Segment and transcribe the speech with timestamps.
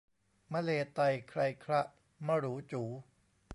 [0.53, 0.99] มะเลไต
[1.29, 1.81] ไคลคละ
[2.27, 2.87] มะหรูจู๋